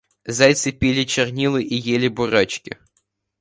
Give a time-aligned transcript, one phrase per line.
[0.25, 2.75] Зайцы пили чернила и ели бурачки!